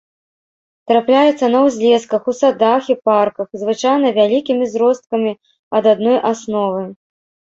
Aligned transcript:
Трапляецца 0.91 1.49
на 1.55 1.59
ўзлесках, 1.65 2.21
у 2.33 2.35
садах 2.39 2.83
і 2.95 2.95
парках, 3.09 3.47
звычайна 3.63 4.07
вялікімі 4.19 4.65
зросткамі 4.73 5.31
ад 5.81 5.93
адной 5.95 6.17
асновы. 6.31 6.83